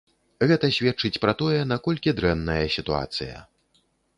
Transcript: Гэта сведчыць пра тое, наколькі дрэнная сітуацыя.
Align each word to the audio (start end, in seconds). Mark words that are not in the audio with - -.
Гэта 0.51 0.69
сведчыць 0.77 1.21
пра 1.27 1.35
тое, 1.43 1.59
наколькі 1.73 2.15
дрэнная 2.23 2.59
сітуацыя. 2.77 3.35